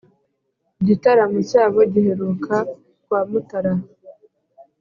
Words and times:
igitaramo 0.81 1.39
cyabo 1.49 1.79
giheruka 1.93 2.55
kwa 3.03 3.19
mutara 3.29 3.73